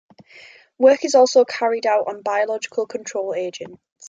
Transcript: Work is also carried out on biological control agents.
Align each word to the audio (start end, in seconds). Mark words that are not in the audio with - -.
Work 0.79 1.05
is 1.05 1.13
also 1.13 1.45
carried 1.45 1.85
out 1.85 2.07
on 2.07 2.23
biological 2.23 2.87
control 2.87 3.35
agents. 3.35 3.79